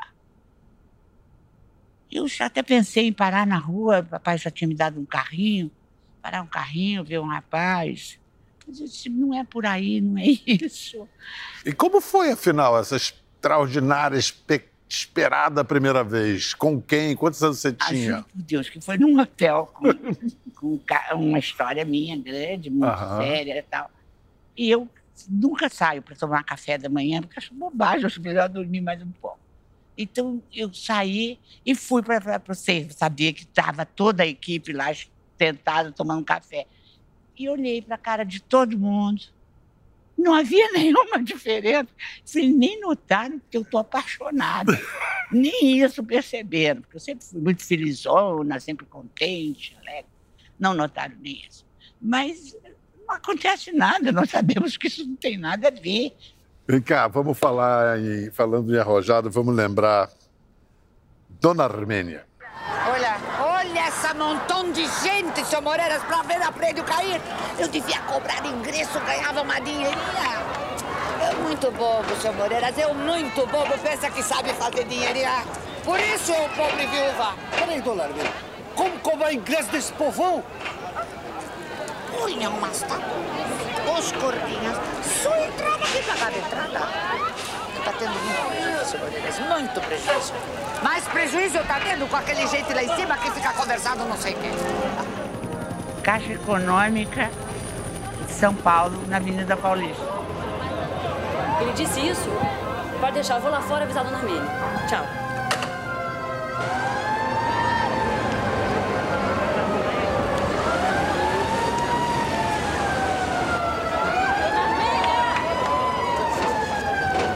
[2.10, 5.70] Eu já até pensei em parar na rua, papai já tinha me dado um carrinho,
[6.22, 8.18] parar um carrinho, ver um rapaz.
[8.66, 11.08] Mas eu disse, não é por aí, não é isso.
[11.64, 16.52] E como foi, afinal, essa, es- extraordinária, espe- esperada primeira vez?
[16.52, 17.16] Com quem?
[17.16, 18.10] Quantos anos você tinha?
[18.16, 19.84] Juro por Deus, que foi num hotel com,
[20.60, 20.78] com
[21.14, 23.16] uma história minha grande, muito Aham.
[23.22, 23.90] séria e tal.
[24.56, 24.88] E eu
[25.28, 29.10] nunca saio para tomar café da manhã, porque acho bobagem, acho melhor dormir mais um
[29.10, 29.38] pouco.
[29.96, 34.86] Então eu saí e fui para você, sabia que estava toda a equipe lá
[35.36, 36.66] tentada tomando café.
[37.36, 39.22] E olhei para a cara de todo mundo.
[40.16, 41.88] Não havia nenhuma diferença.
[42.24, 44.78] Vocês nem notaram que eu estou apaixonada.
[45.32, 50.10] nem isso perceberam, porque eu sempre fui muito felizona, sempre contente, alegre.
[50.60, 51.64] Não notaram nem isso.
[52.00, 52.54] Mas
[53.08, 56.14] não acontece nada, nós sabemos que isso não tem nada a ver.
[56.68, 60.08] Vem cá, vamos falar em, falando em arrojado, vamos lembrar
[61.40, 62.24] Dona Armênia.
[62.88, 67.20] Olha, olha essa montão de gente, seu Moreiras, pra ver a prédio cair.
[67.58, 70.60] Eu devia cobrar ingresso, ganhava uma dinheirinha.
[71.32, 73.76] Eu muito bobo, seu Moreiras, eu muito bobo.
[73.82, 75.44] Pensa que sabe fazer dinheirinha.
[75.84, 77.34] Por isso eu pobre viúva.
[77.58, 78.49] Peraí, dona Armênia.
[78.74, 80.42] Como cobrar ingresso desse povão?
[82.10, 82.84] Punham umas
[83.98, 84.76] os gordinhas.
[85.22, 86.78] Só entrava quem pagava a entrada.
[87.84, 88.98] Tá tendo muito prejuízo,
[89.48, 90.32] muito prejuízo.
[90.82, 94.34] Mais prejuízo tá tendo com aquele gente lá em cima que fica conversando não sei
[94.34, 94.50] o quê.
[96.02, 97.30] Caixa Econômica
[98.26, 100.02] de São Paulo, na Avenida Paulista.
[101.60, 102.28] Ele disse isso?
[103.00, 104.42] Pode deixar, eu vou lá fora avisar a dona Armênia.
[104.88, 105.04] Tchau.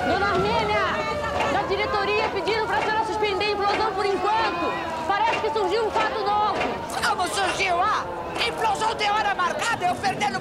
[0.07, 0.85] Dona Armênia,
[1.53, 5.07] da diretoria pediram para a senhora suspender a implosão por enquanto.
[5.07, 6.59] Parece que surgiu um fato novo.
[7.07, 8.05] Como surgiu, ah?
[8.47, 10.41] Implosão de hora marcada, eu perdendo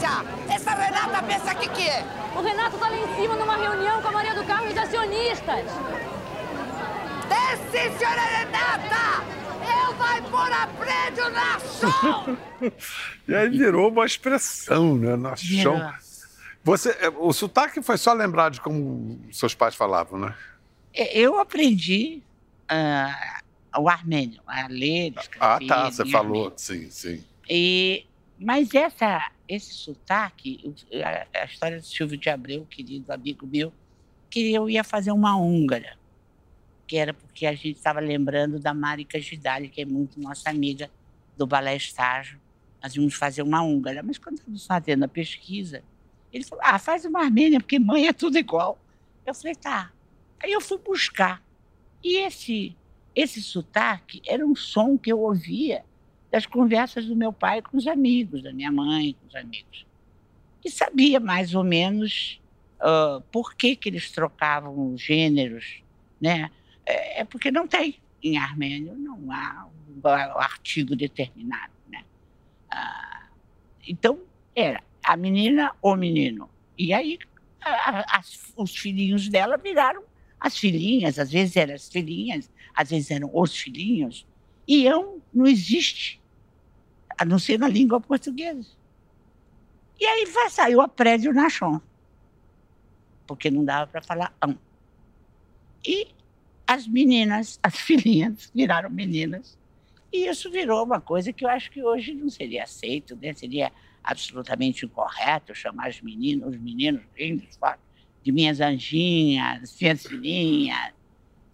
[0.00, 2.04] Essa Renata pensa que que é?
[2.36, 4.78] O Renato tá lá em cima numa reunião com a Maria do Carmo e os
[4.78, 5.64] acionistas.
[7.28, 9.24] Desce, senhora Renata!
[9.60, 12.38] Eu vai pôr a prédio na chão!
[13.26, 15.16] E aí virou uma expressão, né?
[15.16, 15.92] Na chão.
[16.62, 20.34] Você, é, o sotaque foi só lembrar de como seus pais falavam, né?
[20.94, 22.22] É, Eu aprendi
[22.68, 23.40] ah,
[23.76, 25.44] o armênio, a ler, escrever.
[25.44, 26.52] Ah, tá, você falou, armênio.
[26.56, 27.24] sim, sim.
[27.50, 28.06] E,
[28.38, 30.74] mas essa, esse sotaque,
[31.04, 33.72] a, a história do Silvio de Abreu, querido amigo meu,
[34.30, 35.98] que eu ia fazer uma húngara,
[36.86, 40.90] que era porque a gente estava lembrando da Marika Gidali, que é muito nossa amiga
[41.36, 42.40] do Balé Estágio.
[42.82, 45.82] Nós íamos fazer uma húngara, mas quando estávamos fazendo a pesquisa,
[46.32, 48.78] ele falou, ah, faz uma armênia, porque mãe é tudo igual.
[49.26, 49.92] Eu falei, tá.
[50.40, 51.42] Aí eu fui buscar.
[52.04, 52.76] E esse,
[53.14, 55.84] esse sotaque era um som que eu ouvia
[56.30, 59.86] das conversas do meu pai com os amigos, da minha mãe com os amigos.
[60.64, 62.40] E sabia mais ou menos
[62.80, 65.82] ah, por que, que eles trocavam os gêneros,
[66.20, 66.50] né?
[66.86, 69.68] É, é porque não tem em armênio, não há
[70.04, 72.04] um artigo determinado, né?
[72.70, 73.28] Ah,
[73.86, 74.20] então,
[74.54, 76.48] era a menina ou menino.
[76.76, 77.18] E aí,
[77.60, 78.22] a- a-
[78.56, 80.02] os filhinhos dela viraram
[80.38, 84.26] as filhinhas, às vezes eram as filhinhas, às vezes eram os filhinhos.
[84.68, 86.20] Eu não existe,
[87.16, 88.68] a não ser na língua portuguesa.
[89.98, 91.82] E aí saiu a prédio na chão,
[93.26, 94.58] porque não dava para falar ão.
[95.84, 96.08] E
[96.66, 99.58] as meninas, as filhinhas, viraram meninas.
[100.12, 103.34] E isso virou uma coisa que eu acho que hoje não seria aceito, né?
[103.34, 107.58] seria absolutamente incorreto chamar os meninos, os meninos lindos,
[108.22, 110.97] de minhas anjinhas, minhas filhinhas.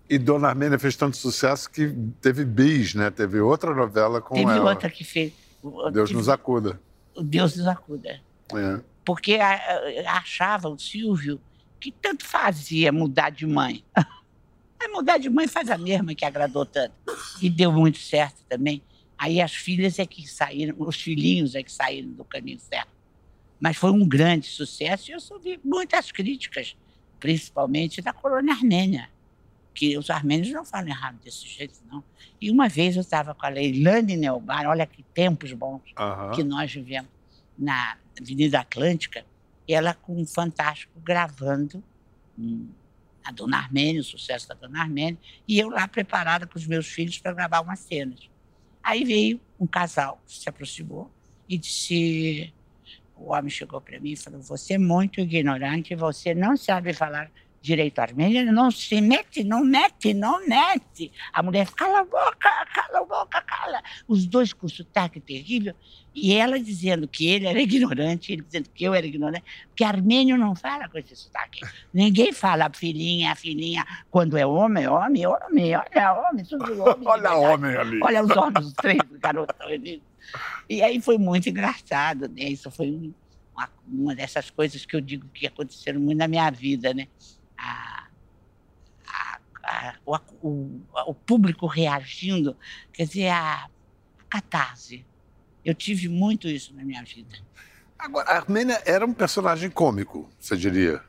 [0.08, 3.10] E Dona Armênia fez tanto sucesso que teve bis, né?
[3.10, 4.70] Teve outra novela com Teve ela.
[4.70, 5.32] outra que fez.
[5.92, 6.78] Deus que- nos acuda.
[7.22, 8.20] Deus nos acuda.
[8.54, 8.80] É.
[9.04, 9.38] Porque
[10.06, 11.40] achava o Silvio
[11.80, 13.82] que tanto fazia mudar de mãe.
[14.80, 16.94] Aí mudar de mãe faz a mesma que agradou tanto.
[17.40, 18.82] E deu muito certo também.
[19.16, 22.88] Aí as filhas é que saíram, os filhinhos é que saíram do caminho certo.
[23.60, 26.76] Mas foi um grande sucesso e eu ouvi muitas críticas,
[27.18, 29.08] principalmente da colônia armênia,
[29.74, 32.02] que os armênios não falam errado desse jeito, não.
[32.40, 36.30] E uma vez eu estava com a Leilane Neubar, olha que tempos bons Aham.
[36.32, 37.10] que nós vivemos
[37.58, 39.24] na Avenida Atlântica,
[39.66, 41.82] e ela com um fantástico gravando
[42.38, 42.68] hum,
[43.24, 46.86] a Dona Armênia, o sucesso da Dona Armênia, e eu lá preparada com os meus
[46.86, 48.28] filhos para gravar umas cenas.
[48.82, 51.10] Aí veio um casal, se aproximou
[51.48, 52.52] e disse:
[53.16, 57.30] o homem chegou para mim e falou: Você é muito ignorante, você não sabe falar
[57.64, 61.10] direito armênio, ele não se mete, não mete, não mete.
[61.32, 63.82] A mulher, cala a boca, cala a boca, cala.
[64.06, 65.74] Os dois com sotaque terrível.
[66.14, 70.36] E ela dizendo que ele era ignorante, ele dizendo que eu era ignorante, porque armênio
[70.36, 71.62] não fala com esse sotaque.
[71.92, 73.82] Ninguém fala filhinha, filhinha.
[74.10, 77.08] Quando é homem, homem, homem, olha homem, tudo homem.
[77.08, 78.00] Olha homem ali.
[78.02, 79.56] Olha os homens, os três garotos.
[80.68, 82.44] E aí foi muito engraçado, né?
[82.44, 83.12] Isso foi um,
[83.54, 87.06] uma, uma dessas coisas que eu digo que aconteceram muito na minha vida, né?
[87.64, 88.06] A,
[89.08, 92.56] a, a, o, o, o, público reagindo,
[92.92, 93.68] quer dizer, a
[94.28, 95.04] catarse.
[95.64, 97.36] Eu tive muito isso na minha vida.
[97.98, 101.02] Agora, a Armênia era um personagem cômico, você diria?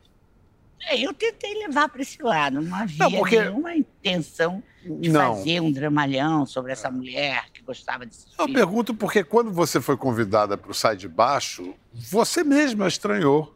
[0.88, 5.36] É, eu tentei levar para esse lado, não havia Não, porque- nenhuma intenção de Não.
[5.38, 9.98] fazer um dramalhão sobre essa mulher que gostava de Eu pergunto porque quando você foi
[9.98, 13.54] convidada para o Sai de Baixo, você mesma estranhou.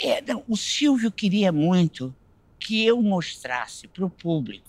[0.00, 2.14] É, o Silvio queria muito
[2.58, 4.66] que eu mostrasse para o público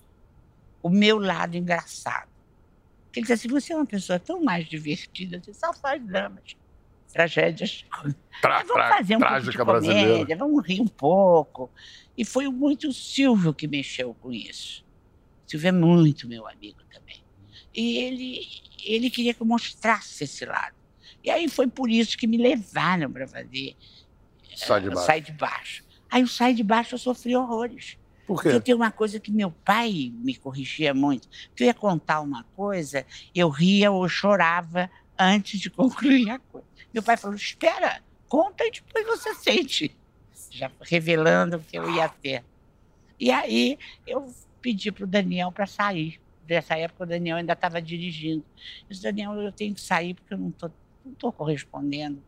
[0.82, 2.28] o meu lado engraçado.
[3.06, 6.58] Porque Ele disse assim: você é uma pessoa tão mais divertida, você só faz dramas,
[7.12, 7.86] tragédias.
[8.42, 10.36] Tra, vamos fazer um pouco de comédia, brasileira.
[10.36, 11.72] vamos rir um pouco.
[12.18, 14.84] E foi muito o Silvio que mexeu com isso.
[15.46, 17.24] O Silvio é muito meu amigo também.
[17.74, 18.48] E ele,
[18.84, 20.76] ele queria que eu mostrasse esse lado.
[21.24, 23.76] E aí foi por isso que me levaram para fazer
[24.56, 25.06] Sai de Baixo.
[25.06, 25.84] Sai de Baixo.
[26.10, 27.98] Aí o Sai de Baixo eu sofri horrores.
[28.26, 28.50] Por quê?
[28.50, 31.28] Porque tem uma coisa que meu pai me corrigia muito.
[31.56, 36.68] Que eu ia contar uma coisa, eu ria ou chorava antes de concluir a coisa.
[36.94, 39.96] Meu pai falou: espera, conta e depois você sente.
[40.50, 42.44] Já revelando o que eu ia ter.
[43.20, 46.20] E aí eu pedi para o Daniel para sair.
[46.48, 48.44] Nessa época o Daniel ainda estava dirigindo.
[48.82, 50.72] Eu disse, Daniel, eu tenho que sair porque eu não estou
[51.06, 52.22] não tô correspondendo.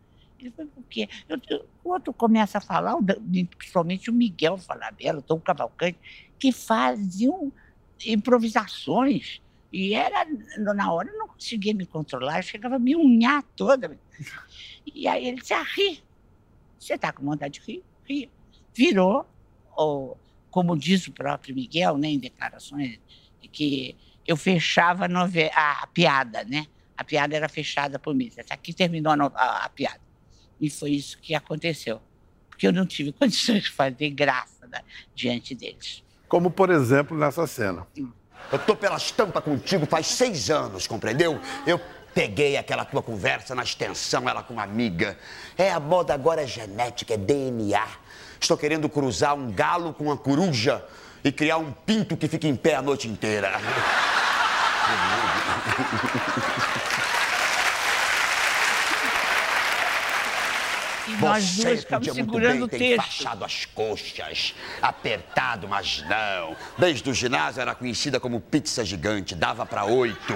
[0.45, 1.07] Ele falou, por quê?
[1.27, 5.99] Eu, eu- o outro começa a falar, o principalmente o Miguel Falabella, o Tom Cavalcante,
[6.39, 7.51] que faziam
[8.05, 9.41] improvisações.
[9.71, 10.25] E era,
[10.73, 13.99] na hora eu não conseguia me controlar, eu chegava a me unhar toda.
[14.85, 16.03] E aí ele disse, ah, ri.
[16.79, 17.83] Você está com vontade de rir?
[18.07, 18.29] Ri.
[18.73, 19.25] Virou,
[19.75, 20.17] ou,
[20.49, 22.99] como diz o próprio Miguel, né, em declarações,
[23.51, 26.67] que eu fechava a, a piada, né?
[26.97, 28.31] A piada era fechada por mim.
[28.35, 29.99] Essa aqui terminou a, a- a piada.
[30.59, 32.01] E foi isso que aconteceu.
[32.49, 34.81] Porque eu não tive condições de fazer graça né,
[35.13, 36.03] diante deles.
[36.27, 37.85] Como, por exemplo, nessa cena.
[38.51, 41.39] Eu tô pela estampa contigo faz seis anos, compreendeu?
[41.65, 41.79] Eu
[42.13, 45.17] peguei aquela tua conversa na extensão, ela com uma amiga.
[45.57, 47.85] É, a moda agora é genética, é DNA.
[48.39, 50.83] Estou querendo cruzar um galo com uma coruja
[51.23, 53.51] e criar um pinto que fique em pé a noite inteira.
[61.07, 62.93] E nós duas ficamos podia muito segurando bem o ter texto.
[62.99, 66.55] enfaixado as coxas, apertado, mas não.
[66.77, 70.33] Desde o ginásio era conhecida como pizza gigante, dava pra oito.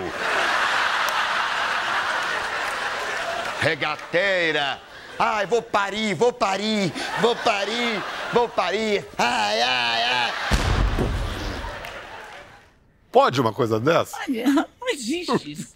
[3.62, 4.80] Regateira.
[5.18, 9.06] Ai, vou parir, vou parir, vou parir, vou parir.
[9.18, 10.34] Ai, ai, ai.
[13.12, 14.16] Pode uma coisa dessa?
[14.28, 15.74] Olha, não existe isso.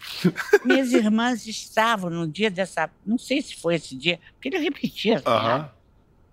[0.64, 2.90] Minhas irmãs estavam no dia dessa.
[3.04, 5.22] Não sei se foi esse dia, porque ele repetia.
[5.24, 5.58] Aham.
[5.58, 5.70] né?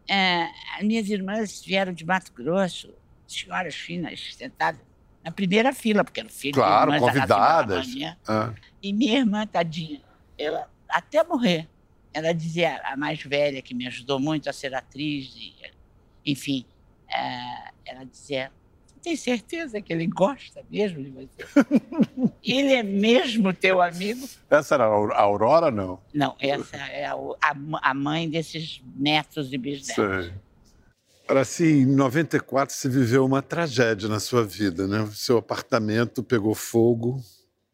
[0.07, 2.93] É, as minhas irmãs vieram de Mato Grosso,
[3.27, 4.81] senhoras finas, sentadas
[5.23, 7.87] na primeira fila, porque era filho Claro, convidadas.
[8.27, 8.53] Ah.
[8.81, 10.01] E minha irmã, tadinha,
[10.37, 11.69] ela, até morrer,
[12.11, 15.53] ela dizia, a mais velha, que me ajudou muito a ser atriz, e,
[16.25, 16.65] enfim,
[17.07, 18.51] é, ela dizia,
[19.01, 21.29] tem certeza que ele gosta mesmo de você?
[22.43, 24.27] ele é mesmo teu amigo?
[24.49, 25.99] Essa era a Aurora, não?
[26.13, 30.25] Não, essa é a, a, a mãe desses netos e bisnetos.
[30.25, 30.33] Sei.
[31.23, 35.01] Agora, assim, em 94 você viveu uma tragédia na sua vida, né?
[35.01, 37.23] O seu apartamento pegou fogo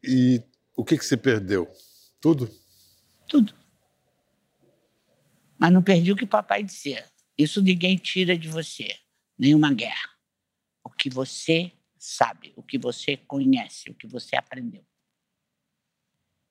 [0.02, 0.40] e
[0.76, 1.68] o que, que você perdeu?
[2.20, 2.48] Tudo?
[3.26, 3.52] Tudo.
[5.58, 7.04] Mas não perdi o que papai dizia.
[7.36, 8.94] Isso ninguém tira de você.
[9.36, 10.17] Nenhuma guerra.
[10.88, 14.82] O que você sabe, o que você conhece, o que você aprendeu.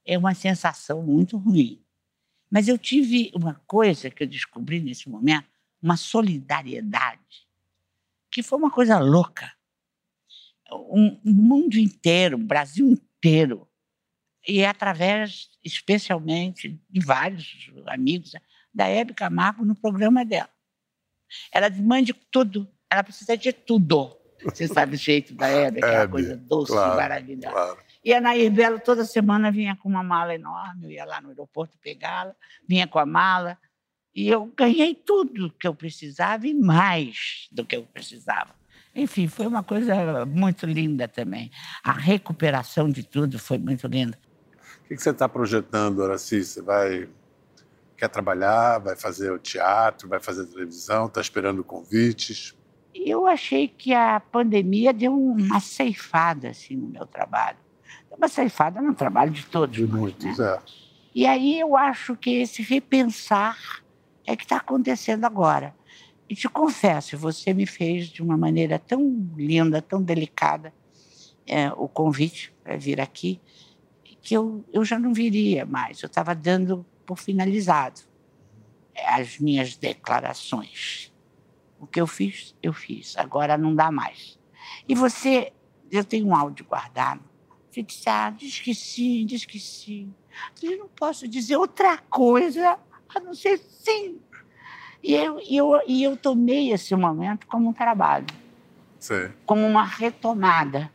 [0.05, 1.83] É uma sensação muito ruim.
[2.51, 5.49] Mas eu tive uma coisa que eu descobri nesse momento,
[5.81, 7.47] uma solidariedade,
[8.31, 9.51] que foi uma coisa louca.
[10.71, 13.67] Um, o mundo inteiro, Brasil inteiro,
[14.47, 18.33] e é através, especialmente, de vários amigos,
[18.71, 20.53] da Hebe Camargo no programa dela.
[21.51, 24.16] Ela mande tudo, ela precisa de tudo.
[24.43, 27.51] Você sabe o jeito da Hebe, aquela Hebe, coisa doce, claro, maravilhosa.
[27.51, 27.77] claro.
[28.03, 31.29] E a Nair Belo toda semana vinha com uma mala enorme, eu ia lá no
[31.29, 32.35] aeroporto pegá-la,
[32.67, 33.57] vinha com a mala.
[34.15, 38.55] E eu ganhei tudo que eu precisava e mais do que eu precisava.
[38.95, 41.51] Enfim, foi uma coisa muito linda também.
[41.83, 44.17] A recuperação de tudo foi muito linda.
[44.85, 46.43] O que você está projetando, Horaci?
[46.43, 47.07] Você vai
[47.97, 52.56] quer trabalhar, vai fazer o teatro, vai fazer televisão, está esperando convites?
[53.05, 57.57] Eu achei que a pandemia deu uma ceifada assim no meu trabalho.
[58.09, 59.75] Deu uma ceifada no trabalho de todos.
[59.75, 60.45] De muitos, né?
[60.45, 60.59] é.
[61.13, 63.57] E aí eu acho que esse repensar
[64.25, 65.73] é que está acontecendo agora.
[66.29, 70.73] E te confesso, você me fez de uma maneira tão linda, tão delicada,
[71.47, 73.39] é, o convite para vir aqui,
[74.21, 76.03] que eu, eu já não viria mais.
[76.03, 78.01] Eu estava dando por finalizado
[78.93, 81.13] é, as minhas declarações.
[81.79, 83.17] O que eu fiz, eu fiz.
[83.17, 84.37] Agora não dá mais.
[84.87, 85.53] E você,
[85.91, 87.21] eu tenho um áudio guardado.
[87.69, 90.13] Você disse, ah, diz que sim, diz que sim.
[90.61, 92.79] Eu não posso dizer outra coisa
[93.13, 94.19] a não ser sim.
[95.03, 98.25] E eu, e eu, e eu tomei esse momento como um trabalho,
[98.99, 99.29] Sim.
[99.45, 100.91] como uma retomada.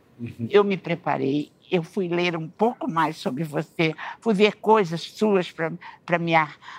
[0.49, 5.51] Eu me preparei, eu fui ler um pouco mais sobre você, fui ver coisas suas
[5.51, 6.33] para me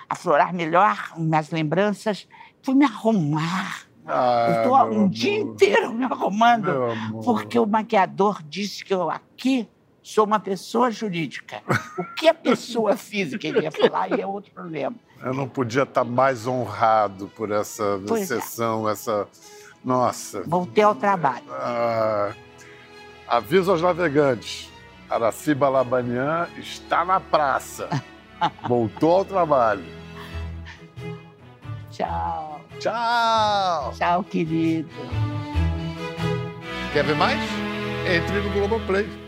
[0.09, 2.27] aflorar melhor minhas lembranças,
[2.61, 3.84] fui me arrumar.
[4.07, 5.51] Ah, eu estou um dia amor.
[5.53, 6.71] inteiro me arrumando,
[7.23, 9.67] porque o maquiador disse que eu aqui
[10.03, 11.63] sou uma pessoa jurídica.
[11.97, 14.95] O que a pessoa física iria falar aí é outro problema.
[15.23, 18.39] Eu não podia estar mais honrado por essa Pois é.
[18.39, 19.27] sessão, essa.
[19.83, 20.43] Nossa.
[20.45, 21.45] Voltei ao trabalho.
[21.51, 22.31] Ah,
[23.27, 24.69] aviso aos navegantes.
[25.09, 27.89] Araciba Labanian está na praça.
[28.67, 29.85] Voltou ao trabalho.
[31.91, 32.54] Tchau.
[32.79, 33.93] Tchau.
[33.97, 34.89] Tchau, querido.
[36.93, 37.39] Quer ver mais?
[38.07, 39.24] Entre no Globoplay.